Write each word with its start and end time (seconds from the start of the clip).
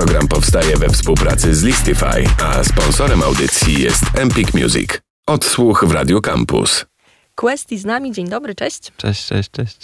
Program 0.00 0.28
powstaje 0.28 0.76
we 0.76 0.88
współpracy 0.88 1.54
z 1.54 1.62
Listify, 1.62 2.24
a 2.42 2.64
sponsorem 2.64 3.22
audycji 3.22 3.82
jest 3.82 4.02
Empik 4.14 4.54
Music. 4.54 4.90
Odsłuch 5.26 5.84
w 5.84 5.92
Radio 5.92 6.20
Campus. 6.20 6.86
Questy 7.34 7.78
z 7.78 7.84
nami. 7.84 8.12
Dzień 8.12 8.28
dobry, 8.28 8.54
cześć. 8.54 8.92
Cześć, 8.96 9.26
cześć, 9.26 9.50
cześć. 9.50 9.76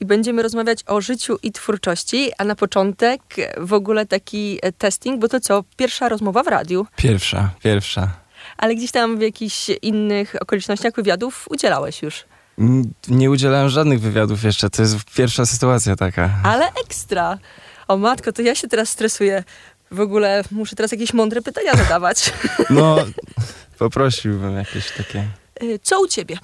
I 0.00 0.04
będziemy 0.06 0.42
rozmawiać 0.42 0.78
o 0.86 1.00
życiu 1.00 1.38
i 1.42 1.52
twórczości, 1.52 2.30
a 2.38 2.44
na 2.44 2.54
początek 2.54 3.20
w 3.58 3.72
ogóle 3.72 4.06
taki 4.06 4.58
e, 4.62 4.72
testing, 4.72 5.20
bo 5.20 5.28
to 5.28 5.40
co, 5.40 5.64
pierwsza 5.76 6.08
rozmowa 6.08 6.42
w 6.42 6.46
radiu, 6.48 6.86
Pierwsza, 6.96 7.50
pierwsza. 7.62 8.10
ale 8.56 8.74
gdzieś 8.74 8.90
tam 8.90 9.18
w 9.18 9.20
jakichś 9.22 9.68
innych 9.82 10.34
okolicznościach 10.40 10.94
wywiadów 10.96 11.44
udzielałeś 11.50 12.02
już. 12.02 12.24
Nie 13.08 13.30
udzielałem 13.30 13.68
żadnych 13.68 14.00
wywiadów 14.00 14.44
jeszcze, 14.44 14.70
to 14.70 14.82
jest 14.82 14.96
pierwsza 15.16 15.46
sytuacja 15.46 15.96
taka. 15.96 16.30
Ale 16.44 16.64
ekstra. 16.86 17.38
O 17.88 17.96
matko, 17.96 18.32
to 18.32 18.42
ja 18.42 18.54
się 18.54 18.68
teraz 18.68 18.88
stresuję. 18.88 19.44
W 19.90 20.00
ogóle 20.00 20.42
muszę 20.50 20.76
teraz 20.76 20.92
jakieś 20.92 21.12
mądre 21.14 21.42
pytania 21.42 21.74
zadawać. 21.76 22.32
No, 22.70 22.96
poprosiłbym 23.78 24.56
jakieś 24.56 24.90
takie. 24.90 25.28
Y, 25.62 25.78
Co 25.82 26.00
u 26.00 26.08
ciebie? 26.08 26.36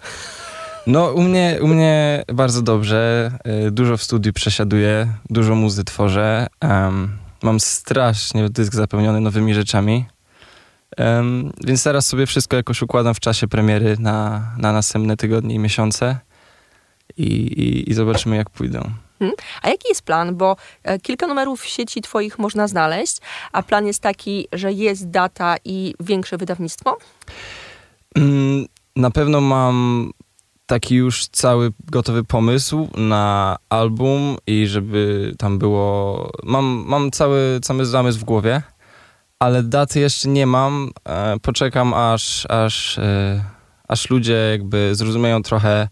No, 0.87 1.13
u 1.13 1.23
mnie, 1.23 1.59
u 1.63 1.67
mnie 1.69 2.25
bardzo 2.35 2.63
dobrze. 2.63 3.31
y, 3.67 3.71
Dużo 3.71 3.97
w 3.97 4.03
studiu 4.03 4.33
przesiaduję, 4.33 5.13
dużo 5.31 5.55
muzy 5.55 5.85
tworzę. 5.85 6.47
em, 6.61 7.19
mam 7.43 7.61
strasznie 7.61 8.51
dysk 8.51 8.75
zapełniony 8.75 9.21
nowymi 9.21 9.55
rzeczami. 9.55 10.07
Em, 10.97 11.53
więc 11.65 11.83
teraz 11.83 12.07
sobie 12.07 12.27
wszystko 12.27 12.57
jakoś 12.57 12.83
układam 12.83 13.15
w 13.15 13.21
czasie 13.21 13.49
premiery 13.49 13.97
na, 13.99 14.43
na 14.59 14.73
następne 14.73 15.17
tygodnie 15.17 15.55
i 15.55 15.59
miesiące. 15.59 16.19
I, 17.17 17.25
i, 17.33 17.91
I 17.91 17.95
zobaczymy, 17.95 18.37
jak 18.37 18.51
pójdą. 18.51 18.91
A 19.63 19.69
jaki 19.69 19.89
jest 19.89 20.03
plan? 20.03 20.37
Bo 20.37 20.57
e, 20.83 20.99
kilka 20.99 21.27
numerów 21.27 21.61
w 21.63 21.67
sieci 21.67 22.01
twoich 22.03 22.39
można 22.39 22.69
znaleźć, 22.69 23.19
a 23.53 23.63
plan 23.63 23.87
jest 23.87 24.03
taki, 24.03 24.49
że 24.53 24.73
jest 24.73 25.11
data 25.11 25.57
i 25.65 25.95
większe 26.01 26.39
wydawnictwo? 26.39 26.99
Mm, 28.17 28.67
Na 28.97 29.11
pewno 29.11 29.41
mam 29.41 30.11
taki 30.67 30.95
już 30.95 31.27
cały 31.27 31.73
gotowy 31.91 32.25
pomysł 32.25 32.89
na 32.97 33.57
album 33.69 34.37
i 34.47 34.67
żeby 34.67 35.35
tam 35.39 35.59
było. 35.59 36.31
Mam, 36.43 36.85
mam 36.87 37.11
cały, 37.11 37.61
cały 37.63 37.85
zamysł 37.87 38.19
w 38.19 38.25
głowie, 38.25 38.63
ale 39.39 39.63
daty 39.63 40.01
jeszcze 40.01 40.29
nie 40.29 40.47
mam. 40.47 40.91
E, 41.09 41.37
Poczekam 41.43 41.95
aż, 41.95 42.47
aż, 42.51 42.99
e, 42.99 43.45
aż 43.89 44.11
ludzie 44.11 44.49
jakby 44.51 44.95
zrozumieją 44.95 45.43
trochę 45.43 45.89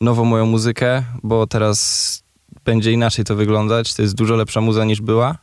nową 0.00 0.24
moją 0.24 0.46
muzykę, 0.46 1.02
bo 1.22 1.46
teraz 1.46 2.22
będzie 2.68 2.92
inaczej 2.92 3.24
to 3.24 3.36
wyglądać. 3.36 3.94
To 3.94 4.02
jest 4.02 4.14
dużo 4.14 4.36
lepsza 4.36 4.60
muza 4.60 4.84
niż 4.84 5.00
była. 5.00 5.38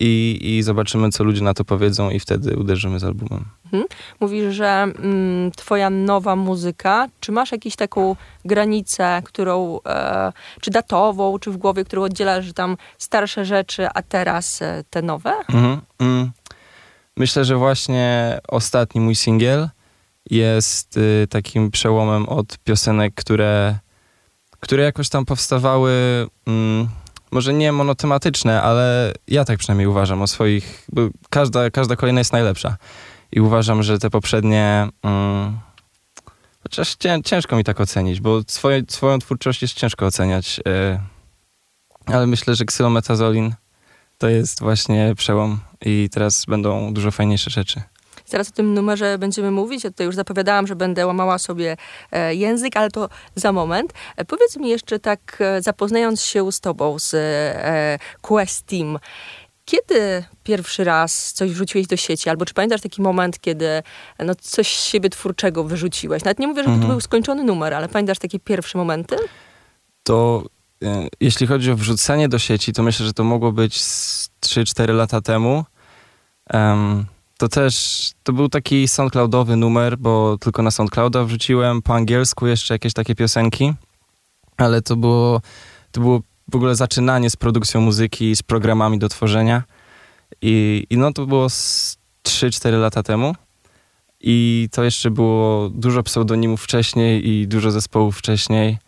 I, 0.00 0.38
I 0.42 0.62
zobaczymy, 0.62 1.10
co 1.10 1.24
ludzie 1.24 1.42
na 1.42 1.54
to 1.54 1.64
powiedzą, 1.64 2.10
i 2.10 2.20
wtedy 2.20 2.56
uderzymy 2.56 2.98
z 2.98 3.04
albumem. 3.04 3.44
Mówisz, 4.20 4.54
że 4.54 4.68
mm, 4.68 5.50
twoja 5.56 5.90
nowa 5.90 6.36
muzyka, 6.36 7.08
czy 7.20 7.32
masz 7.32 7.52
jakąś 7.52 7.76
taką 7.76 8.16
granicę, 8.44 9.22
którą, 9.24 9.80
e, 9.86 10.32
czy 10.60 10.70
datową, 10.70 11.38
czy 11.38 11.50
w 11.50 11.56
głowie, 11.56 11.84
którą 11.84 12.02
oddzielasz, 12.02 12.44
że 12.44 12.52
tam 12.52 12.76
starsze 12.98 13.44
rzeczy, 13.44 13.88
a 13.94 14.02
teraz 14.02 14.62
e, 14.62 14.84
te 14.90 15.02
nowe? 15.02 15.32
Mhm, 15.48 15.80
mm. 15.98 16.30
Myślę, 17.16 17.44
że 17.44 17.56
właśnie 17.56 18.38
ostatni 18.48 19.00
mój 19.00 19.14
singiel 19.14 19.68
jest 20.30 20.96
y, 20.96 21.26
takim 21.30 21.70
przełomem 21.70 22.28
od 22.28 22.58
piosenek, 22.58 23.14
które, 23.14 23.78
które 24.60 24.82
jakoś 24.82 25.08
tam 25.08 25.24
powstawały, 25.24 25.92
mm, 26.46 26.88
może 27.30 27.54
nie 27.54 27.72
monotematyczne, 27.72 28.62
ale 28.62 29.12
ja 29.28 29.44
tak 29.44 29.58
przynajmniej 29.58 29.86
uważam 29.86 30.22
o 30.22 30.26
swoich, 30.26 30.86
bo 30.92 31.08
każda, 31.30 31.70
każda 31.70 31.96
kolejna 31.96 32.20
jest 32.20 32.32
najlepsza. 32.32 32.76
I 33.32 33.40
uważam, 33.40 33.82
że 33.82 33.98
te 33.98 34.10
poprzednie, 34.10 34.88
mm, 35.02 35.58
chociaż 36.62 36.94
cię, 36.94 37.18
ciężko 37.24 37.56
mi 37.56 37.64
tak 37.64 37.80
ocenić, 37.80 38.20
bo 38.20 38.40
swoje, 38.46 38.82
swoją 38.88 39.18
twórczość 39.18 39.62
jest 39.62 39.74
ciężko 39.74 40.06
oceniać, 40.06 40.60
y, 40.68 41.00
ale 42.06 42.26
myślę, 42.26 42.54
że 42.54 42.64
Xylometazolin 42.64 43.54
to 44.18 44.28
jest 44.28 44.60
właśnie 44.60 45.14
przełom 45.16 45.60
i 45.80 46.08
teraz 46.12 46.44
będą 46.44 46.94
dużo 46.94 47.10
fajniejsze 47.10 47.50
rzeczy. 47.50 47.82
Zaraz 48.30 48.48
o 48.48 48.52
tym 48.52 48.74
numerze 48.74 49.18
będziemy 49.18 49.50
mówić. 49.50 49.84
Ja 49.84 49.90
tutaj 49.90 50.06
już 50.06 50.14
zapowiadałam, 50.16 50.66
że 50.66 50.76
będę 50.76 51.06
łamała 51.06 51.38
sobie 51.38 51.76
e, 52.12 52.34
język, 52.34 52.76
ale 52.76 52.90
to 52.90 53.08
za 53.34 53.52
moment. 53.52 53.92
E, 54.16 54.24
powiedz 54.24 54.56
mi 54.56 54.68
jeszcze 54.68 54.98
tak, 54.98 55.36
e, 55.40 55.62
zapoznając 55.62 56.22
się 56.22 56.52
z 56.52 56.60
tobą, 56.60 56.98
z 56.98 57.16
Quest 58.20 58.66
Team, 58.66 58.98
kiedy 59.64 60.24
pierwszy 60.44 60.84
raz 60.84 61.32
coś 61.32 61.50
wrzuciłeś 61.52 61.86
do 61.86 61.96
sieci? 61.96 62.30
Albo 62.30 62.44
czy 62.46 62.54
pamiętasz 62.54 62.80
taki 62.80 63.02
moment, 63.02 63.40
kiedy 63.40 63.82
no, 64.18 64.34
coś 64.34 64.78
z 64.78 64.84
siebie 64.84 65.10
twórczego 65.10 65.64
wyrzuciłeś? 65.64 66.24
Nawet 66.24 66.38
nie 66.38 66.46
mówię, 66.46 66.62
że 66.62 66.66
to 66.66 66.72
Mhm. 66.72 66.90
był 66.90 67.00
skończony 67.00 67.44
numer, 67.44 67.74
ale 67.74 67.88
pamiętasz 67.88 68.18
takie 68.18 68.38
pierwsze 68.40 68.78
momenty? 68.78 69.16
To 70.02 70.42
e, 70.84 71.08
jeśli 71.20 71.46
chodzi 71.46 71.70
o 71.70 71.76
wrzucenie 71.76 72.28
do 72.28 72.38
sieci, 72.38 72.72
to 72.72 72.82
myślę, 72.82 73.06
że 73.06 73.12
to 73.12 73.24
mogło 73.24 73.52
być 73.52 73.80
z 73.82 74.30
3-4 74.46 74.94
lata 74.94 75.20
temu. 75.20 75.64
Em, 76.50 77.06
to 77.38 77.48
też, 77.48 78.10
to 78.22 78.32
był 78.32 78.48
taki 78.48 78.88
soundcloudowy 78.88 79.56
numer, 79.56 79.98
bo 79.98 80.38
tylko 80.40 80.62
na 80.62 80.70
soundclouda 80.70 81.24
wrzuciłem 81.24 81.82
po 81.82 81.94
angielsku 81.94 82.46
jeszcze 82.46 82.74
jakieś 82.74 82.92
takie 82.92 83.14
piosenki, 83.14 83.72
ale 84.56 84.82
to 84.82 84.96
było, 84.96 85.40
to 85.92 86.00
było 86.00 86.20
w 86.48 86.56
ogóle 86.56 86.74
zaczynanie 86.74 87.30
z 87.30 87.36
produkcją 87.36 87.80
muzyki, 87.80 88.36
z 88.36 88.42
programami 88.42 88.98
do 88.98 89.08
tworzenia 89.08 89.62
i, 90.42 90.86
i 90.90 90.96
no 90.98 91.12
to 91.12 91.26
było 91.26 91.50
z 91.50 91.96
3-4 92.26 92.80
lata 92.80 93.02
temu. 93.02 93.34
I 94.20 94.68
to 94.72 94.84
jeszcze 94.84 95.10
było 95.10 95.70
dużo 95.70 96.02
pseudonimów 96.02 96.62
wcześniej 96.62 97.28
i 97.28 97.48
dużo 97.48 97.70
zespołów 97.70 98.18
wcześniej. 98.18 98.78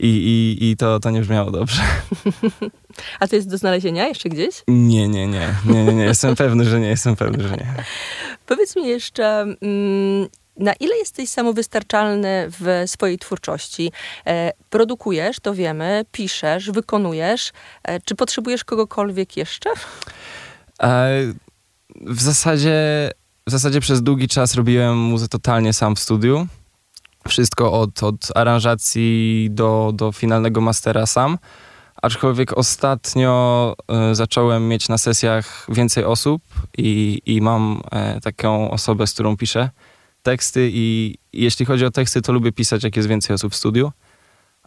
I, 0.00 0.06
i, 0.06 0.70
i 0.70 0.76
to, 0.76 1.00
to 1.00 1.10
nie 1.10 1.20
brzmiało 1.20 1.50
dobrze. 1.50 1.82
A 3.20 3.28
to 3.28 3.36
jest 3.36 3.50
do 3.50 3.58
znalezienia 3.58 4.08
jeszcze 4.08 4.28
gdzieś? 4.28 4.62
Nie, 4.68 5.08
nie, 5.08 5.26
nie. 5.26 5.54
Nie, 5.66 5.84
nie, 5.84 5.94
nie. 5.94 6.04
Jestem 6.04 6.36
pewny, 6.36 6.64
że 6.64 6.80
nie. 6.80 6.88
Jestem 6.88 7.16
pewny, 7.16 7.48
że 7.48 7.56
nie. 7.56 7.74
Powiedz 8.46 8.76
mi 8.76 8.86
jeszcze, 8.86 9.40
mm, 9.62 10.28
na 10.56 10.72
ile 10.72 10.96
jesteś 10.96 11.28
samowystarczalny 11.28 12.46
w 12.60 12.82
swojej 12.86 13.18
twórczości? 13.18 13.92
E, 14.26 14.52
produkujesz, 14.70 15.40
to 15.40 15.54
wiemy, 15.54 16.04
piszesz, 16.12 16.70
wykonujesz. 16.70 17.52
E, 17.82 18.00
czy 18.00 18.14
potrzebujesz 18.14 18.64
kogokolwiek 18.64 19.36
jeszcze? 19.36 19.70
E, 20.82 21.10
w 22.00 22.22
zasadzie, 22.22 23.10
w 23.46 23.50
zasadzie 23.50 23.80
przez 23.80 24.02
długi 24.02 24.28
czas 24.28 24.54
robiłem 24.54 24.98
muzę 24.98 25.28
totalnie 25.28 25.72
sam 25.72 25.96
w 25.96 26.00
studiu. 26.00 26.46
Wszystko 27.28 27.72
od, 27.72 28.02
od 28.02 28.28
aranżacji 28.34 29.48
do, 29.50 29.92
do 29.94 30.12
finalnego 30.12 30.60
mastera 30.60 31.06
sam. 31.06 31.38
Aczkolwiek 32.04 32.58
ostatnio 32.58 33.74
e, 33.88 34.14
zacząłem 34.14 34.68
mieć 34.68 34.88
na 34.88 34.98
sesjach 34.98 35.66
więcej 35.68 36.04
osób 36.04 36.42
i, 36.78 37.22
i 37.26 37.40
mam 37.40 37.80
e, 37.90 38.20
taką 38.20 38.70
osobę, 38.70 39.06
z 39.06 39.14
którą 39.14 39.36
piszę 39.36 39.70
teksty 40.22 40.70
i, 40.72 41.14
jeśli 41.32 41.66
chodzi 41.66 41.84
o 41.86 41.90
teksty, 41.90 42.22
to 42.22 42.32
lubię 42.32 42.52
pisać, 42.52 42.84
jak 42.84 42.96
jest 42.96 43.08
więcej 43.08 43.34
osób 43.34 43.52
w 43.52 43.56
studiu. 43.56 43.92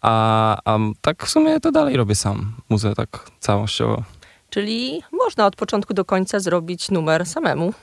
A, 0.02 0.58
a 0.66 0.78
tak 1.02 1.26
w 1.26 1.30
sumie 1.30 1.60
to 1.60 1.72
dalej 1.72 1.98
robię 1.98 2.16
sam 2.16 2.54
muzę 2.70 2.96
tak 2.96 3.32
całościowo, 3.40 4.04
Czyli 4.50 5.02
można 5.12 5.46
od 5.46 5.56
początku 5.56 5.94
do 5.94 6.06
końca 6.06 6.40
zrobić 6.40 6.92
numer 6.92 7.26
samemu. 7.26 7.74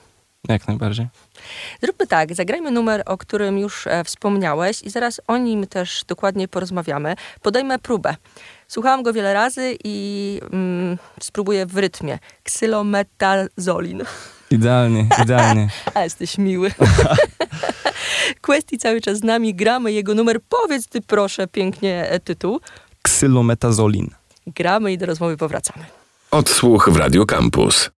Jak 0.49 0.69
najbardziej. 0.69 1.07
Zróbmy 1.83 2.07
tak, 2.07 2.35
zagrajmy 2.35 2.71
numer, 2.71 3.03
o 3.07 3.19
którym 3.19 3.59
już 3.59 3.87
e, 3.87 4.05
wspomniałeś 4.05 4.83
i 4.83 4.91
zaraz 4.91 5.21
o 5.27 5.37
nim 5.37 5.67
też 5.67 6.05
dokładnie 6.09 6.49
porozmawiamy. 6.49 7.15
Podejmę 7.43 7.79
próbę. 7.79 8.17
Słuchałam 8.69 9.03
go 9.03 9.13
wiele 9.13 9.35
razy 9.35 9.77
i 9.85 10.41
mm, 10.53 10.99
spróbuję 11.21 11.67
w 11.67 11.79
rytmie. 11.79 12.19
Xylometazolin. 12.45 14.03
Idealnie, 14.51 15.07
idealnie. 15.23 15.69
A 15.95 16.03
jesteś 16.03 16.39
miły. 16.39 16.71
Questy 18.41 18.79
cały 18.79 19.01
czas 19.01 19.19
z 19.19 19.23
nami, 19.23 19.55
gramy 19.55 19.93
jego 19.93 20.15
numer. 20.15 20.41
Powiedz 20.49 20.87
ty 20.87 21.01
proszę 21.01 21.47
pięknie 21.47 22.09
e, 22.11 22.21
tytuł. 22.21 22.61
Xylometazolin. 23.05 24.11
Gramy 24.47 24.93
i 24.93 24.99
do 24.99 25.07
rozmowy 25.07 25.37
powracamy. 25.37 25.85
Odsłuch 26.31 26.89
w 26.93 26.97
Radio 26.97 27.27
Campus. 27.27 27.91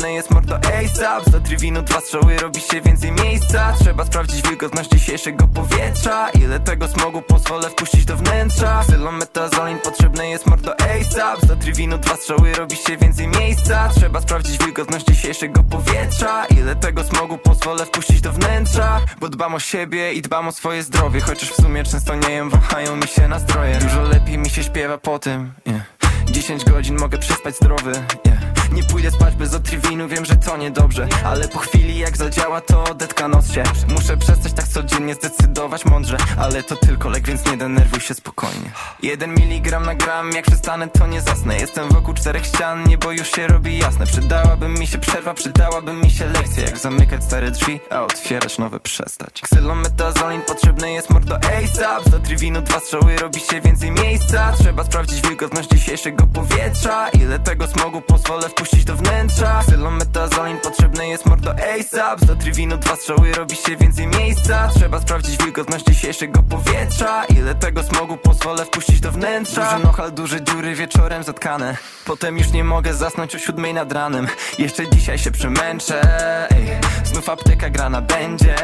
Potrzebny 0.00 0.16
jest 0.16 0.30
mordo 0.30 0.56
ASAP 0.56 1.24
Za 1.30 1.40
triwinu 1.40 1.82
dwa 1.82 2.00
strzały 2.00 2.36
robi 2.36 2.60
się 2.60 2.80
więcej 2.80 3.12
miejsca. 3.12 3.74
Trzeba 3.80 4.04
sprawdzić 4.04 4.42
wilgotność 4.48 4.90
dzisiejszego 4.90 5.48
powietrza. 5.48 6.30
Ile 6.30 6.60
tego 6.60 6.88
smogu 6.88 7.22
pozwolę 7.22 7.70
wpuścić 7.70 8.04
do 8.04 8.16
wnętrza? 8.16 8.80
Xylometazolin 8.80 9.78
potrzebny 9.78 10.28
jest 10.28 10.46
mordo 10.46 10.74
ASAP 10.80 11.40
Za 11.46 11.56
triwinu 11.56 11.98
dwa 11.98 12.16
strzały 12.16 12.52
robi 12.52 12.76
się 12.76 12.96
więcej 12.96 13.28
miejsca. 13.28 13.88
Trzeba 13.96 14.20
sprawdzić 14.20 14.58
wilgotność 14.58 15.06
dzisiejszego 15.06 15.62
powietrza. 15.62 16.46
Ile 16.46 16.76
tego 16.76 17.04
smogu 17.04 17.38
pozwolę 17.38 17.86
wpuścić 17.86 18.20
do 18.20 18.32
wnętrza? 18.32 19.00
Bo 19.20 19.28
dbam 19.28 19.54
o 19.54 19.60
siebie 19.60 20.12
i 20.12 20.22
dbam 20.22 20.48
o 20.48 20.52
swoje 20.52 20.82
zdrowie. 20.82 21.20
Chociaż 21.20 21.50
w 21.50 21.56
sumie 21.56 21.84
często 21.84 22.14
nie 22.14 22.30
jem, 22.30 22.50
wahają 22.50 22.96
mi 22.96 23.06
się 23.06 23.28
nastroje. 23.28 23.78
Dużo 23.78 24.02
lepiej 24.02 24.38
mi 24.38 24.50
się 24.50 24.62
śpiewa 24.62 24.98
po 24.98 25.18
tym, 25.18 25.52
yeah. 25.66 25.82
10 26.30 26.64
godzin 26.64 26.96
mogę 27.00 27.18
przespać 27.18 27.56
zdrowy, 27.56 27.92
yeah. 28.26 28.49
Nie 28.72 28.82
pójdę 28.82 29.10
spać 29.10 29.34
bez 29.34 29.54
otriwinu, 29.54 30.08
wiem, 30.08 30.24
że 30.24 30.36
to 30.36 30.56
niedobrze. 30.56 31.08
Ale 31.24 31.48
po 31.48 31.58
chwili 31.58 31.98
jak 31.98 32.16
zadziała 32.16 32.60
to 32.60 32.84
odetka 32.84 33.28
nos 33.28 33.52
się. 33.52 33.62
Muszę 33.88 34.16
przestać 34.16 34.52
tak 34.52 34.68
codziennie 34.68 35.14
zdecydować 35.14 35.84
mądrze. 35.84 36.16
Ale 36.38 36.62
to 36.62 36.76
tylko 36.76 37.08
lek, 37.08 37.26
więc 37.26 37.46
nie 37.46 37.56
denerwuj 37.56 38.00
się 38.00 38.14
spokojnie. 38.14 38.70
Jeden 39.02 39.34
miligram 39.34 39.86
na 39.86 39.94
gram, 39.94 40.30
jak 40.32 40.44
przestanę 40.44 40.88
to 40.88 41.06
nie 41.06 41.20
zasnę. 41.20 41.56
Jestem 41.56 41.88
wokół 41.88 42.14
czterech 42.14 42.46
ścian, 42.46 42.84
niebo 42.88 43.12
już 43.12 43.30
się 43.30 43.46
robi 43.46 43.78
jasne. 43.78 44.06
Przydałaby 44.06 44.68
mi 44.68 44.86
się 44.86 44.98
przerwa, 44.98 45.34
przydałaby 45.34 45.92
mi 45.92 46.10
się 46.10 46.26
lekcja. 46.26 46.64
Jak 46.64 46.78
zamykać 46.78 47.24
stare 47.24 47.50
drzwi, 47.50 47.80
a 47.90 48.02
otwierać 48.02 48.58
nowe 48.58 48.80
przestać. 48.80 49.40
Xylometazolin 49.42 50.42
potrzebny 50.42 50.92
jest 50.92 51.10
mordo 51.10 51.36
ASAP 51.36 52.04
Za 52.10 52.18
triwinu 52.18 52.62
dwa 52.62 52.80
strzały 52.80 53.16
robi 53.16 53.40
się 53.40 53.60
więcej 53.60 53.90
miejsca. 53.90 54.52
Trzeba 54.58 54.84
sprawdzić 54.84 55.20
wilgotność 55.20 55.68
dzisiejszego 55.68 56.26
powietrza. 56.26 57.08
Ile 57.08 57.38
tego 57.38 57.66
smogu 57.66 58.00
pozwolę 58.00 58.48
wpuścić 58.60 58.84
do 58.84 58.96
wnętrza. 58.96 59.60
Xylometazolin 59.60 60.58
potrzebny 60.58 61.08
jest 61.08 61.26
mordo 61.26 61.50
ASAP 61.50 62.20
Za 62.20 62.36
triwinu 62.36 62.76
dwa 62.76 62.96
strzały 62.96 63.32
robi 63.32 63.56
się 63.56 63.76
więcej 63.76 64.06
miejsca. 64.06 64.70
Trzeba 64.74 65.00
sprawdzić 65.00 65.36
wilgotność 65.36 65.84
dzisiejszego 65.84 66.42
powietrza. 66.42 67.24
Ile 67.24 67.54
tego 67.54 67.82
smogu 67.82 68.16
pozwolę 68.16 68.64
wpuścić 68.64 69.00
do 69.00 69.12
wnętrza? 69.12 69.72
Duży 69.72 69.84
nochal, 69.86 70.12
duże 70.12 70.42
dziury 70.44 70.74
wieczorem 70.74 71.22
zatkane. 71.22 71.76
Potem 72.04 72.38
już 72.38 72.52
nie 72.52 72.64
mogę 72.64 72.94
zasnąć 72.94 73.34
o 73.34 73.38
siódmej 73.38 73.74
nad 73.74 73.92
ranem. 73.92 74.26
Jeszcze 74.58 74.90
dzisiaj 74.90 75.18
się 75.18 75.30
przemęczę 75.30 76.02
ej. 76.50 76.66
Znów 77.04 77.28
apteka 77.28 77.70
grana 77.70 78.00
będzie 78.02 78.54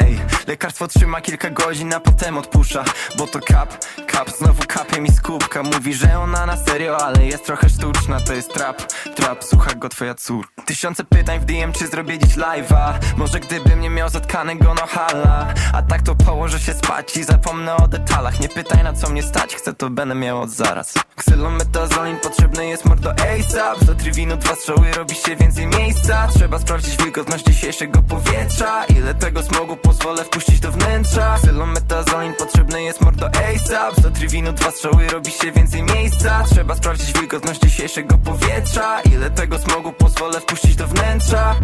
ej. 0.00 0.20
Lekarstwo 0.46 0.88
trzyma 0.88 1.20
kilka 1.20 1.50
godzin, 1.50 1.94
a 1.94 2.00
potem 2.00 2.38
odpuszcza 2.38 2.84
Bo 3.18 3.26
to 3.26 3.40
kap, 3.40 3.84
kap, 4.06 4.30
znowu 4.30 4.62
kapie 4.68 5.00
mi 5.00 5.10
z 5.10 5.20
kubka. 5.20 5.62
Mówi, 5.62 5.94
że 5.94 6.18
ona 6.18 6.46
na 6.46 6.56
serio, 6.56 6.98
ale 7.04 7.24
jest 7.24 7.46
trochę 7.46 7.68
sztuczna. 7.68 8.20
To 8.20 8.32
jest 8.32 8.52
trap, 8.52 8.82
trap, 9.14 9.44
słucha 9.46 9.74
go 9.74 9.88
twoja 9.88 10.14
córka. 10.14 10.62
Tysiące 10.62 11.04
pytań 11.04 11.40
w 11.40 11.44
DM, 11.44 11.72
czy 11.72 11.86
zrobię 11.86 12.18
dziś 12.18 12.36
live'a? 12.36 12.92
Może 13.16 13.40
gdybym 13.40 13.80
nie 13.80 13.90
miał 13.90 14.08
zatkanego 14.08 14.74
no 14.74 14.86
hala 14.86 15.54
A 15.72 15.82
tak 15.82 16.02
to 16.02 16.14
położę 16.14 16.60
się 16.60 16.74
spać 16.74 17.16
i 17.16 17.24
zapomnę 17.24 17.76
o 17.76 17.88
detalach. 17.88 18.40
Nie 18.40 18.48
pytaj 18.48 18.84
na 18.84 18.92
co 18.92 19.10
mnie 19.10 19.22
stać, 19.22 19.54
chcę 19.54 19.74
to 19.74 19.90
będę 19.90 20.14
miał 20.14 20.40
od 20.40 20.50
zaraz. 20.50 20.94
Xylometazolin 21.18 22.18
potrzebny 22.18 22.66
jest 22.66 22.84
mordo 22.84 23.10
ASAP 23.10 23.84
Za 23.84 23.94
triwinu 23.94 24.36
dwa 24.36 24.54
strzały 24.54 24.92
robi 24.92 25.14
się 25.14 25.36
więcej 25.36 25.66
miejsca. 25.66 26.28
Trzeba 26.34 26.58
sprawdzić 26.58 26.96
wilgotność 26.96 27.44
dzisiejszego 27.44 28.02
powietrza. 28.02 28.84
Ile 28.84 29.14
tego 29.14 29.42
smogu 29.42 29.76
pozwolę 29.76 30.24
wpuścić 30.24 30.60
do 30.60 30.72
wnętrza? 30.72 31.34
Xylometazolin 31.34 32.34
potrzebny 32.34 32.82
jest 32.82 33.00
mordo 33.00 33.26
ASAP 33.26 34.00
Za 34.02 34.10
triwinu 34.10 34.52
dwa 34.52 34.70
strzały 34.70 35.08
robi 35.08 35.30
się 35.30 35.52
więcej 35.52 35.82
miejsca. 35.82 36.44
Trzeba 36.50 36.74
sprawdzić 36.74 37.12
wilgotność 37.12 37.60
dzisiejszego 37.60 38.18
powietrza. 38.18 39.00
Ile 39.00 39.30
tego 39.36 39.58
smogu 39.58 39.92
pozwolę 39.92 40.40
wpuścić 40.40 40.76
do 40.76 40.86
wnętrza 40.86 41.54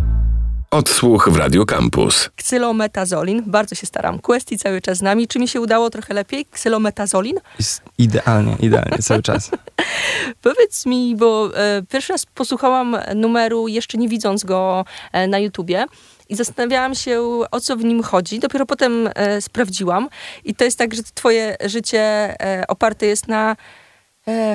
Odsłuch 0.71 1.29
w 1.29 1.37
Radio 1.37 1.67
Campus. 1.67 2.31
Xylometazolin, 2.39 3.43
bardzo 3.47 3.75
się 3.75 3.87
staram. 3.87 4.19
Questy 4.19 4.59
cały 4.59 4.81
czas 4.81 4.99
z 4.99 5.03
nami. 5.03 5.29
Czy 5.29 5.39
mi 5.39 5.49
się 5.49 5.61
udało 5.61 5.91
trochę 5.91 6.15
lepiej? 6.15 6.47
Xylometazolin? 6.53 7.37
Jest 7.59 7.83
idealnie, 7.99 8.57
idealnie, 8.61 8.99
cały 8.99 9.23
czas. 9.23 9.51
Powiedz 10.43 10.87
mi, 10.87 11.17
bo 11.17 11.51
e, 11.57 11.83
pierwszy 11.89 12.13
raz 12.13 12.27
posłuchałam 12.27 12.97
numeru, 13.15 13.69
jeszcze 13.69 13.99
nie 13.99 14.09
widząc 14.09 14.45
go 14.45 14.85
e, 15.13 15.27
na 15.27 15.39
YouTubie. 15.39 15.87
I 16.29 16.37
zastanawiałam 16.37 16.95
się, 16.95 17.21
o 17.51 17.61
co 17.61 17.77
w 17.77 17.85
nim 17.85 18.03
chodzi. 18.03 18.39
Dopiero 18.39 18.67
potem 18.67 19.09
e, 19.15 19.41
sprawdziłam. 19.41 20.09
I 20.45 20.55
to 20.55 20.65
jest 20.65 20.79
tak, 20.79 20.95
że 20.95 21.03
twoje 21.15 21.57
życie 21.65 22.01
e, 22.01 22.65
oparte 22.69 23.07
jest 23.07 23.29
na 23.29 23.57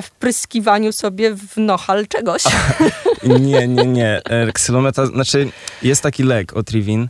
wpryskiwaniu 0.02 0.92
sobie 0.92 1.34
w 1.34 1.56
nohal 1.56 2.06
czegoś. 2.06 2.42
Nie, 3.40 3.68
nie, 3.68 3.84
nie. 3.84 4.22
E, 4.24 4.52
Ksylometa, 4.52 5.06
znaczy 5.06 5.50
jest 5.82 6.02
taki 6.02 6.22
lek 6.22 6.56
Otrivin 6.56 7.08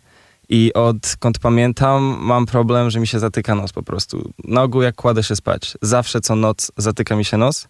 i 0.48 0.72
odkąd 0.74 1.38
pamiętam 1.38 2.16
mam 2.20 2.46
problem, 2.46 2.90
że 2.90 3.00
mi 3.00 3.06
się 3.06 3.18
zatyka 3.18 3.54
nos 3.54 3.72
po 3.72 3.82
prostu. 3.82 4.32
Na 4.44 4.62
ogół 4.62 4.82
jak 4.82 4.94
kładę 4.94 5.22
się 5.22 5.36
spać, 5.36 5.74
zawsze 5.82 6.20
co 6.20 6.36
noc 6.36 6.72
zatyka 6.76 7.16
mi 7.16 7.24
się 7.24 7.36
nos 7.36 7.68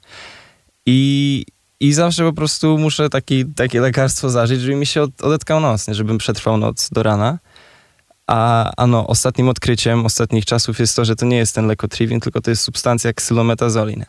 i, 0.87 1.45
i 1.81 1.93
zawsze 1.93 2.25
po 2.25 2.33
prostu 2.33 2.79
muszę 2.79 3.09
taki, 3.09 3.47
takie 3.47 3.81
lekarstwo 3.81 4.31
zażyć, 4.31 4.61
żeby 4.61 4.77
mi 4.77 4.87
się 4.87 5.03
od, 5.03 5.23
odetkał 5.23 5.61
nos, 5.61 5.89
nie? 5.89 5.95
żebym 5.95 6.19
przetrwał 6.19 6.57
noc 6.57 6.89
do 6.91 7.03
rana. 7.03 7.39
A, 8.27 8.73
a 8.77 8.87
no, 8.87 9.07
ostatnim 9.07 9.49
odkryciem 9.49 10.07
ostatnich 10.07 10.45
czasów 10.45 10.79
jest 10.79 10.97
to, 10.97 11.05
że 11.05 11.17
to 11.17 11.27
nie 11.27 11.37
jest 11.37 11.55
ten 11.55 11.67
lek 11.67 11.85
Otrivin, 11.85 12.21
tylko 12.21 12.41
to 12.41 12.51
jest 12.51 12.63
substancja 12.63 13.13
ksylometazolin. 13.13 14.05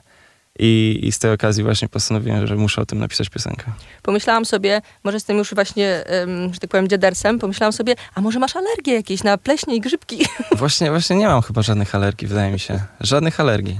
I, 0.59 0.99
I 1.03 1.11
z 1.11 1.19
tej 1.19 1.31
okazji 1.31 1.63
właśnie 1.63 1.89
postanowiłem, 1.89 2.47
że 2.47 2.55
muszę 2.55 2.81
o 2.81 2.85
tym 2.85 2.99
napisać 2.99 3.29
piosenkę. 3.29 3.65
Pomyślałam 4.01 4.45
sobie, 4.45 4.81
może 5.03 5.15
jestem 5.15 5.37
już 5.37 5.53
właśnie, 5.53 6.05
em, 6.05 6.53
że 6.53 6.59
tak 6.59 6.69
powiem, 6.69 6.87
dziadersem, 6.87 7.39
pomyślałam 7.39 7.73
sobie, 7.73 7.95
a 8.15 8.21
może 8.21 8.39
masz 8.39 8.55
alergie 8.55 8.93
jakieś 8.93 9.23
na 9.23 9.37
pleśnie 9.37 9.75
i 9.75 9.81
grzybki? 9.81 10.25
Właśnie, 10.57 10.89
właśnie 10.89 11.15
nie 11.15 11.27
mam 11.27 11.41
chyba 11.41 11.61
żadnych 11.61 11.95
alergii, 11.95 12.27
wydaje 12.27 12.51
mi 12.51 12.59
się. 12.59 12.79
Żadnych 12.99 13.39
alergii. 13.39 13.79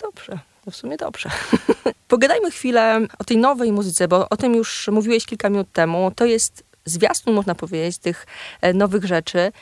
Dobrze, 0.00 0.38
no 0.66 0.72
w 0.72 0.76
sumie 0.76 0.96
dobrze. 0.96 1.30
Pogadajmy 2.08 2.50
chwilę 2.50 3.00
o 3.18 3.24
tej 3.24 3.36
nowej 3.36 3.72
muzyce, 3.72 4.08
bo 4.08 4.28
o 4.28 4.36
tym 4.36 4.54
już 4.54 4.88
mówiłeś 4.92 5.26
kilka 5.26 5.50
minut 5.50 5.72
temu. 5.72 6.12
To 6.16 6.24
jest 6.24 6.64
zwiastun, 6.84 7.34
można 7.34 7.54
powiedzieć, 7.54 7.98
tych 7.98 8.26
e, 8.60 8.72
nowych 8.72 9.04
rzeczy. 9.04 9.52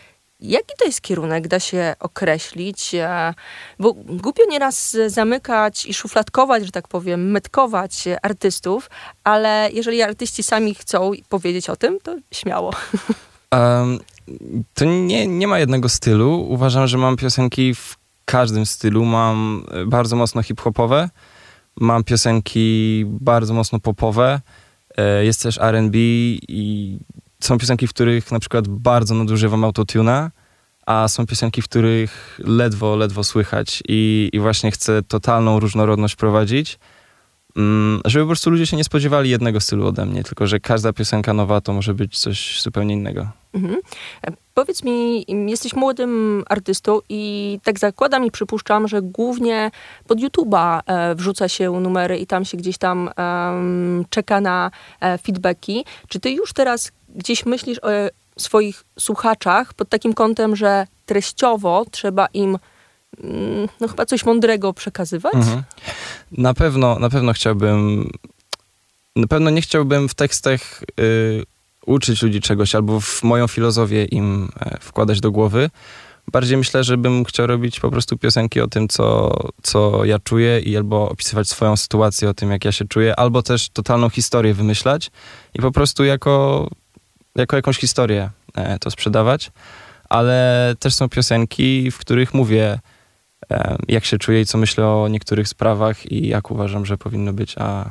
Jaki 0.41 0.75
to 0.79 0.85
jest 0.85 1.01
kierunek, 1.01 1.49
da 1.49 1.61
się 1.61 1.95
określić? 2.01 2.95
E, 2.95 3.35
Bo 3.79 3.95
głupio 3.95 4.43
nieraz 4.49 4.97
zamykać 5.07 5.87
i 5.87 5.95
szufladkować, 5.95 6.67
że 6.67 6.73
tak 6.73 6.89
powiem, 6.89 7.31
metkować 7.31 8.05
artystów, 8.23 8.91
ale 9.25 9.69
jeżeli 9.73 10.03
artyści 10.03 10.43
sami 10.43 10.75
chcą 10.75 11.11
powiedzieć 11.29 11.71
o 11.71 11.77
tym, 11.77 11.99
to 12.03 12.17
śmiało. 12.35 12.73
Um, 13.53 13.99
to 14.75 14.85
nie, 14.85 15.27
nie 15.27 15.47
ma 15.49 15.59
jednego 15.59 15.89
stylu. 15.89 16.47
Uważam, 16.49 16.87
że 16.87 16.99
mam 16.99 17.17
piosenki 17.17 17.75
w 17.75 17.97
każdym 18.25 18.67
stylu. 18.67 19.05
Mam 19.05 19.65
e, 19.71 19.87
bardzo 19.87 20.17
mocno 20.17 20.43
hip-hopowe, 20.43 21.09
mam 21.81 22.05
piosenki 22.05 23.05
bardzo 23.07 23.55
mocno 23.55 23.81
popowe, 23.81 24.41
e, 24.97 25.25
jest 25.25 25.43
też 25.43 25.59
R&B 25.59 25.99
i 25.99 26.99
są 27.41 27.59
piosenki, 27.59 27.87
w 27.87 27.91
których 27.91 28.33
na 28.33 28.41
przykład 28.41 28.69
bardzo 28.69 29.15
nadużywam 29.15 29.65
autotuna, 29.65 30.31
a 30.87 31.09
są 31.09 31.27
piosenki, 31.27 31.63
w 31.63 31.65
których 31.65 32.41
ledwo, 32.45 32.97
ledwo 32.97 33.25
słychać 33.25 33.83
i, 33.89 34.31
i 34.33 34.41
właśnie 34.41 34.71
chcę 34.71 35.03
totalną 35.03 35.61
różnorodność 35.61 36.17
prowadzić, 36.17 36.79
mm, 37.57 38.01
żeby 38.05 38.25
po 38.25 38.29
prostu 38.29 38.51
ludzie 38.51 38.67
się 38.67 38.77
nie 38.77 38.85
spodziewali 38.85 39.31
jednego 39.31 39.61
stylu 39.61 39.87
ode 39.87 40.07
mnie, 40.07 40.25
tylko 40.25 40.47
że 40.47 40.61
każda 40.61 40.93
piosenka 40.93 41.33
nowa 41.33 41.61
to 41.61 41.73
może 41.73 41.95
być 41.95 42.19
coś 42.19 42.63
zupełnie 42.63 42.95
innego. 42.95 43.29
Mhm. 43.55 43.77
E, 44.27 44.33
Powiedz 44.59 44.85
mi, 44.85 45.25
jesteś 45.51 45.75
młodym 45.75 46.45
artystą 46.49 47.01
i 47.09 47.59
tak 47.65 47.79
zakładam 47.79 48.25
i 48.27 48.31
przypuszczam, 48.31 48.89
że 48.89 49.03
głównie 49.03 49.71
pod 50.07 50.19
YouTube'a 50.19 50.81
e, 50.87 51.15
wrzuca 51.15 51.49
się 51.49 51.81
numery 51.81 52.19
i 52.19 52.27
tam 52.27 52.45
się 52.45 52.57
gdzieś 52.57 52.79
tam 52.79 53.11
czeka 54.11 54.41
na 54.41 54.71
e, 55.01 55.19
feedbacki. 55.19 55.85
Czy 56.09 56.21
ty 56.21 56.31
już 56.31 56.53
teraz 56.53 56.93
gdzieś 57.15 57.47
myślisz 57.47 57.79
o 57.83 57.89
swoich 58.37 58.85
słuchaczach 58.99 59.75
pod 59.75 59.89
takim 59.89 60.15
kątem, 60.15 60.57
że 60.57 60.87
treściowo 61.07 61.85
trzeba 61.91 62.27
im 62.27 62.59
mm, 63.25 63.69
no 63.81 63.89
chyba 63.89 64.07
coś 64.07 64.25
mądrego 64.25 64.73
przekazywać? 64.73 65.35
Mhm. 65.35 65.63
Na 66.33 66.55
pewno, 66.55 66.99
na 66.99 67.11
pewno 67.11 67.33
chciałbym. 67.33 68.11
Na 69.17 69.27
pewno 69.27 69.51
nie 69.51 69.63
chciałbym 69.63 70.09
w 70.09 70.15
tekstach 70.15 70.83
y, 71.01 71.45
uczyć 71.87 72.23
ludzi 72.23 72.41
czegoś 72.41 72.75
albo 72.75 73.01
w 73.01 73.23
moją 73.23 73.47
filozofię 73.47 74.05
im 74.05 74.49
e, 74.61 74.79
wkładać 74.81 75.21
do 75.21 75.31
głowy. 75.31 75.71
Bardziej 76.33 76.57
myślę, 76.57 76.85
że 76.85 76.97
bym 76.97 77.25
chciał 77.25 77.47
robić 77.47 77.81
po 77.81 77.91
prostu 77.91 78.19
piosenki 78.19 78.61
o 78.61 78.67
tym, 78.67 78.89
co, 78.89 79.37
co 79.63 80.05
ja 80.05 80.19
czuję 80.19 80.61
i 80.61 80.77
albo 80.77 81.11
opisywać 81.11 81.49
swoją 81.49 81.77
sytuację 81.77 82.29
o 82.31 82.35
tym, 82.35 82.51
jak 82.51 82.65
ja 82.65 82.73
się 82.73 82.85
czuję, 82.85 83.17
albo 83.17 83.43
też 83.43 83.69
totalną 83.69 84.11
historię 84.11 84.55
wymyślać 84.55 85.11
i 85.55 85.59
po 85.63 85.73
prostu 85.73 86.05
jako, 86.05 86.69
jako 87.37 87.57
jakąś 87.57 87.79
historię 87.79 88.31
e, 88.55 88.79
to 88.79 88.91
sprzedawać. 88.91 89.51
Ale 90.09 90.75
też 90.79 90.95
są 90.95 91.09
piosenki, 91.09 91.91
w 91.91 91.99
których 91.99 92.35
mówię, 92.35 92.79
e, 93.51 93.77
jak 93.89 94.05
się 94.05 94.19
czuję 94.19 94.41
i 94.41 94.47
co 94.47 94.59
myślę 94.59 94.87
o 94.87 95.09
niektórych 95.09 95.49
sprawach 95.49 96.13
i 96.13 96.29
jak 96.29 96.51
uważam, 96.51 96.87
że 96.87 96.99
powinno 96.99 97.33
być, 97.33 97.55
a, 97.59 97.85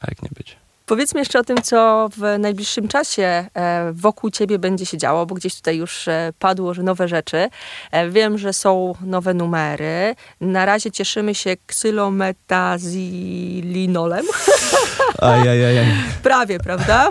a 0.00 0.06
jak 0.08 0.22
nie 0.22 0.30
być. 0.36 0.63
Powiedzmy 0.86 1.20
jeszcze 1.20 1.38
o 1.38 1.44
tym, 1.44 1.62
co 1.62 2.08
w 2.16 2.38
najbliższym 2.38 2.88
czasie 2.88 3.46
e, 3.54 3.92
wokół 3.92 4.30
ciebie 4.30 4.58
będzie 4.58 4.86
się 4.86 4.98
działo, 4.98 5.26
bo 5.26 5.34
gdzieś 5.34 5.54
tutaj 5.54 5.76
już 5.76 6.08
e, 6.08 6.32
padło, 6.38 6.74
że 6.74 6.82
nowe 6.82 7.08
rzeczy. 7.08 7.48
E, 7.90 8.10
wiem, 8.10 8.38
że 8.38 8.52
są 8.52 8.94
nowe 9.00 9.34
numery. 9.34 10.14
Na 10.40 10.64
razie 10.64 10.90
cieszymy 10.90 11.34
się 11.34 11.56
ksylometazilinolem. 11.66 14.26
Ajajaj. 15.18 15.86
Prawie, 16.22 16.58
prawda? 16.58 17.10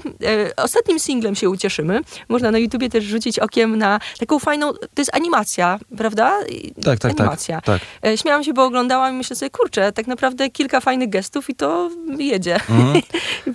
Ostatnim 0.57 0.99
singlem 0.99 1.35
się 1.35 1.49
ucieszymy. 1.49 2.01
Można 2.29 2.51
na 2.51 2.57
YouTubie 2.57 2.89
też 2.89 3.03
rzucić 3.03 3.39
okiem 3.39 3.77
na 3.77 3.99
taką 4.19 4.39
fajną, 4.39 4.73
to 4.73 4.87
jest 4.97 5.15
animacja, 5.15 5.79
prawda? 5.97 6.39
Tak, 6.83 6.99
tak, 6.99 7.19
animacja. 7.19 7.61
tak. 7.61 7.81
tak. 8.01 8.19
Śmiałam 8.19 8.43
się, 8.43 8.53
bo 8.53 8.63
oglądałam 8.63 9.13
i 9.13 9.17
myślę 9.17 9.35
sobie, 9.35 9.49
kurczę, 9.49 9.91
tak 9.91 10.07
naprawdę 10.07 10.49
kilka 10.49 10.79
fajnych 10.79 11.09
gestów 11.09 11.49
i 11.49 11.55
to 11.55 11.89
jedzie. 12.17 12.59
Mm. 12.73 13.01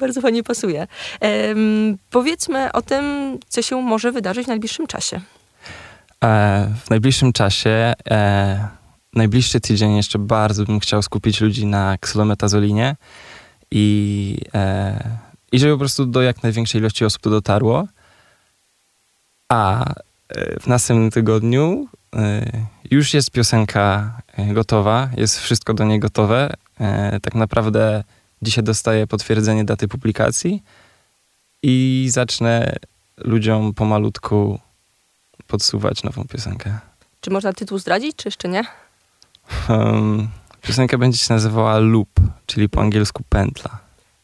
Bardzo 0.08 0.20
fajnie 0.20 0.42
pasuje. 0.42 0.86
Um, 1.20 1.98
powiedzmy 2.10 2.72
o 2.72 2.82
tym, 2.82 3.38
co 3.48 3.62
się 3.62 3.82
może 3.82 4.12
wydarzyć 4.12 4.44
w 4.44 4.48
najbliższym 4.48 4.86
czasie. 4.86 5.20
E, 6.24 6.68
w 6.84 6.90
najbliższym 6.90 7.32
czasie, 7.32 7.94
e, 8.10 8.68
najbliższy 9.14 9.60
tydzień 9.60 9.96
jeszcze 9.96 10.18
bardzo 10.18 10.64
bym 10.64 10.80
chciał 10.80 11.02
skupić 11.02 11.40
ludzi 11.40 11.66
na 11.66 11.98
ksylometazoline 12.00 12.96
i, 13.70 14.36
e, 14.54 15.18
i 15.52 15.58
żeby 15.58 15.72
po 15.72 15.78
prostu 15.78 16.06
do 16.06 16.22
jak 16.22 16.42
największej 16.42 16.80
ilości 16.80 17.04
osób 17.04 17.22
to 17.22 17.30
dotarło. 17.30 17.88
A 19.48 19.84
e, 20.28 20.60
w 20.60 20.66
następnym 20.66 21.10
tygodniu 21.10 21.88
e, 22.16 22.46
już 22.90 23.14
jest 23.14 23.30
piosenka 23.30 24.12
e, 24.36 24.54
gotowa, 24.54 25.10
jest 25.16 25.40
wszystko 25.40 25.74
do 25.74 25.84
niej 25.84 26.00
gotowe. 26.00 26.54
Tak 27.22 27.34
naprawdę 27.34 28.04
Dzisiaj 28.42 28.64
dostaję 28.64 29.06
potwierdzenie 29.06 29.64
daty 29.64 29.88
publikacji 29.88 30.62
i 31.62 32.06
zacznę 32.10 32.76
ludziom 33.16 33.74
pomalutku 33.74 34.60
podsuwać 35.46 36.02
nową 36.02 36.24
piosenkę. 36.24 36.78
Czy 37.20 37.30
można 37.30 37.52
tytuł 37.52 37.78
zdradzić, 37.78 38.16
czy 38.16 38.28
jeszcze 38.28 38.48
nie? 38.48 38.64
Um, 39.68 40.28
piosenka 40.62 40.98
będzie 40.98 41.18
się 41.18 41.34
nazywała 41.34 41.78
Loop, 41.78 42.08
czyli 42.46 42.68
po 42.68 42.80
angielsku 42.80 43.22
pętla. 43.28 43.78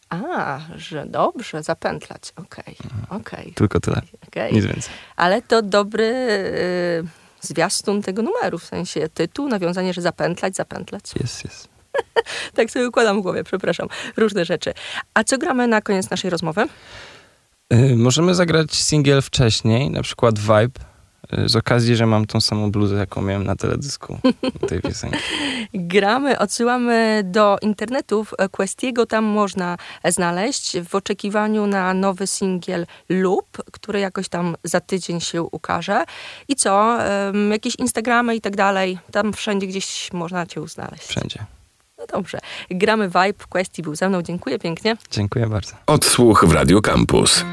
A, 0.09 0.61
że 0.77 1.07
dobrze, 1.07 1.63
zapętlać. 1.63 2.33
Okej, 2.37 2.77
okay. 2.79 3.19
okej. 3.19 3.41
Okay. 3.41 3.53
Tylko 3.55 3.81
tyle. 3.81 4.03
Okay. 4.29 4.53
Nic 4.53 4.65
więcej. 4.65 4.95
Ale 5.17 5.43
to 5.43 5.63
dobry 5.63 6.05
y, 6.05 7.05
zwiastun 7.41 8.03
tego 8.03 8.23
numeru, 8.23 8.59
w 8.59 8.65
sensie 8.65 9.09
tytuł, 9.09 9.49
nawiązanie, 9.49 9.95
że 9.95 10.03
zapętlać, 10.03 10.57
zapętlać. 10.57 11.03
Jest, 11.21 11.45
jest. 11.45 11.74
tak 12.57 12.71
sobie 12.71 12.89
układam 12.89 13.21
w 13.21 13.23
głowie, 13.23 13.45
przepraszam. 13.45 13.89
Różne 14.17 14.45
rzeczy. 14.45 14.75
A 15.15 15.25
co 15.25 15.39
gramy 15.39 15.67
na 15.67 15.81
koniec 15.81 16.11
naszej 16.11 16.31
rozmowy? 16.31 16.67
Yy, 17.71 17.97
możemy 17.97 18.35
zagrać 18.35 18.75
singiel 18.75 19.23
wcześniej, 19.23 19.91
na 19.91 20.03
przykład 20.03 20.39
Vibe, 20.39 20.81
yy, 21.33 21.49
z 21.49 21.57
okazji, 21.57 21.97
że 21.97 22.07
mam 22.07 22.27
tą 22.27 22.41
samą 22.41 22.71
bluzę, 22.71 22.97
jaką 22.97 23.23
miałem 23.23 23.45
na 23.45 23.57
teledysku 23.57 24.19
tej 24.69 24.81
piosenki. 24.81 25.19
Gramy, 25.75 26.39
odsyłamy 26.39 27.23
do 27.25 27.59
internetów 27.63 28.35
Questiego, 28.51 29.07
tam 29.07 29.25
można 29.25 29.77
znaleźć 30.05 30.81
w 30.81 30.95
oczekiwaniu 30.95 31.67
na 31.67 31.95
nowy 31.95 32.27
singiel 32.27 32.87
Loop, 33.09 33.63
który 33.73 34.01
jakoś 34.01 34.29
tam 34.29 34.57
za 34.65 34.81
tydzień 34.81 35.21
się 35.21 35.43
ukaże. 35.43 36.05
I 36.49 36.57
co? 36.57 36.99
Jakieś 37.51 37.75
Instagramy 37.75 38.37
i 38.37 38.41
tak 38.41 38.57
dalej, 38.57 38.99
tam 39.13 39.33
wszędzie 39.33 39.67
gdzieś 39.67 40.13
można 40.13 40.47
cię 40.47 40.69
znaleźć. 40.69 41.05
Wszędzie. 41.05 41.45
No 41.99 42.07
dobrze. 42.07 42.39
Gramy 42.71 43.09
Vibe. 43.09 43.45
Questy 43.49 43.83
był 43.83 43.95
ze 43.95 44.09
mną. 44.09 44.23
Dziękuję 44.23 44.59
pięknie. 44.59 44.97
Dziękuję 45.11 45.47
bardzo. 45.47 45.73
Odsłuch 45.87 46.45
w 46.45 46.53
Radio 46.53 46.81
Campus. 46.81 47.45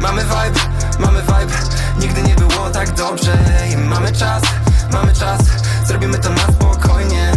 Mamy 0.00 0.22
vibe, 0.22 0.60
mamy 0.98 1.22
vibe 1.22 1.52
Nigdy 2.00 2.22
nie 2.22 2.34
było 2.34 2.70
tak 2.70 2.94
dobrze 2.94 3.38
I 3.72 3.76
mamy 3.76 4.12
czas, 4.12 4.42
mamy 4.92 5.12
czas 5.14 5.40
Zrobimy 5.86 6.18
to 6.18 6.30
na 6.30 6.38
spokojnie 6.38 7.32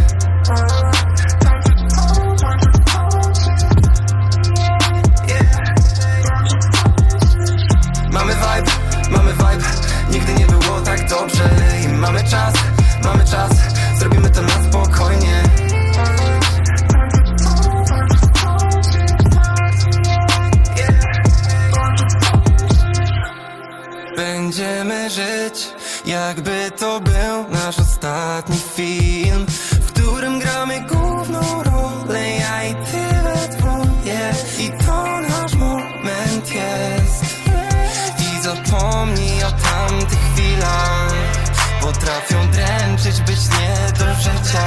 Jakby 26.05 26.71
to 26.79 26.99
był 26.99 27.49
nasz 27.49 27.79
ostatni 27.79 28.57
film 28.57 29.45
W 29.81 29.91
którym 29.91 30.39
gramy 30.39 30.81
główną 30.81 31.63
rolę 31.63 32.29
Ja 32.29 32.63
i 32.63 32.73
ty 32.75 33.01
we 33.23 33.57
dwoje. 33.57 34.33
I 34.59 34.85
to 34.85 35.21
nasz 35.21 35.53
moment 35.53 36.51
jest. 36.51 37.23
I 38.19 38.43
zapomnij 38.43 39.43
o 39.43 39.51
tamtych 39.51 40.19
chwilach. 40.33 41.13
Potrafią 41.81 42.51
dręczyć, 42.51 43.21
być 43.21 43.39
nie 43.49 43.91
do 43.99 44.13
życia. 44.15 44.63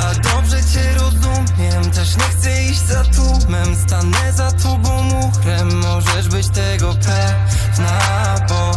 A 0.00 0.14
dobrze 0.14 0.56
cię 0.64 0.94
rozumiem 0.94 1.90
Też 1.90 2.16
nie 2.16 2.24
chcę 2.24 2.62
iść 2.62 2.86
za 2.86 3.04
tłumem. 3.04 3.76
Stanę 3.86 4.32
za 4.32 4.52
tobą 4.52 5.02
murem 5.02 5.78
Możesz 5.78 6.28
być 6.28 6.48
tego 6.48 6.94
pewna, 6.94 8.00
bo 8.48 8.74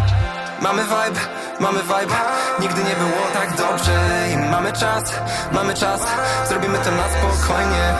Mamy 0.61 0.83
vibe, 0.83 1.19
mamy 1.59 1.79
vibe 1.79 2.15
Nigdy 2.59 2.83
nie 2.83 2.95
było 2.95 3.21
tak 3.33 3.57
dobrze. 3.57 3.99
I 4.33 4.37
mamy 4.51 4.73
czas, 4.73 5.03
mamy 5.51 5.73
czas 5.73 6.01
Zrobimy 6.49 6.77
to 6.77 6.91
na 6.91 7.03
spokojnie 7.09 7.93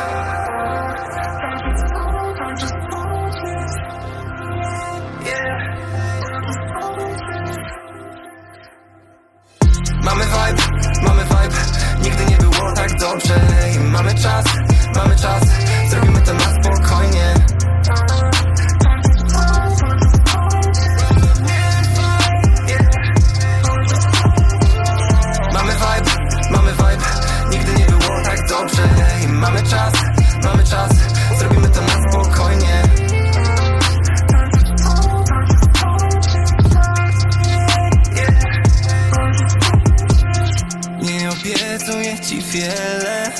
obiecuję 41.57 42.19
ci 42.19 42.41
wiele 42.41 43.31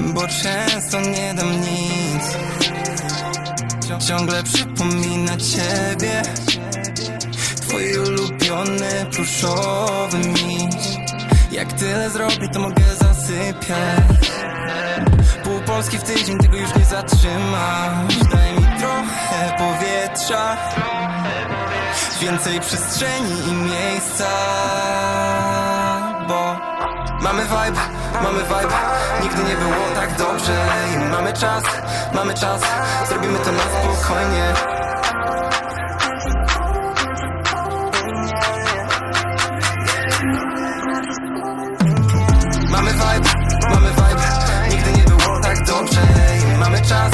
Bo 0.00 0.20
często 0.28 1.00
nie 1.00 1.34
dam 1.34 1.60
nic. 1.60 2.36
Ciągle 4.08 4.42
przypomina 4.42 5.36
ciebie 5.36 6.22
Twój 7.60 7.98
ulubiony 7.98 9.06
pluszowy 9.12 10.18
miś. 10.18 10.74
Jak 11.52 11.72
tyle 11.72 12.10
zrobię 12.10 12.48
to 12.48 12.60
mogę 12.60 12.84
zasypiać. 13.00 14.32
Pół 15.44 15.60
Polski 15.60 15.98
w 15.98 16.02
tydzień 16.02 16.38
tego 16.38 16.56
już 16.56 16.74
nie 16.74 16.84
zatrzymasz. 16.84 18.16
Daj 18.32 18.52
mi 18.52 18.80
trochę 18.80 19.56
powietrza 19.58 20.56
Więcej 22.20 22.60
przestrzeni 22.60 23.48
i 23.48 23.52
miejsca 23.52 24.28
mamy 27.22 27.42
vibe, 27.42 27.80
mamy 28.22 28.42
vibe. 28.42 28.76
Nigdy 29.22 29.42
nie 29.44 29.56
było 29.56 29.86
tak 29.94 30.16
dobrze. 30.16 30.66
I 30.94 31.10
mamy 31.10 31.32
czas, 31.32 31.62
mamy 32.14 32.34
czas. 32.34 32.60
Zrobimy 33.08 33.38
to 33.38 33.52
na 33.52 33.62
spokojnie. 33.62 34.44
Mamy 42.70 42.90
vibe, 42.92 43.30
mamy 43.70 43.90
vibe. 43.90 44.22
Nigdy 44.70 44.92
nie 44.92 45.04
było 45.04 45.40
tak 45.42 45.66
dobrze. 45.66 46.00
I 46.54 46.58
mamy 46.58 46.82
czas, 46.82 47.12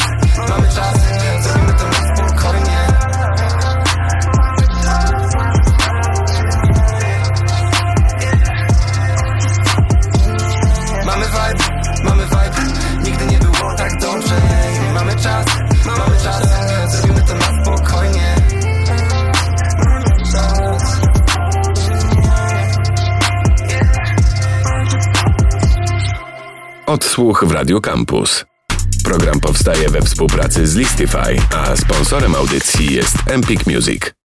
Odsłuch 27.18 27.44
w 27.44 27.52
Radio 27.52 27.80
Campus. 27.80 28.44
Program 29.04 29.40
powstaje 29.40 29.88
we 29.88 30.02
współpracy 30.02 30.66
z 30.66 30.76
Listify, 30.76 31.36
a 31.56 31.76
sponsorem 31.76 32.34
audycji 32.34 32.94
jest 32.94 33.16
Empik 33.26 33.66
Music. 33.66 34.17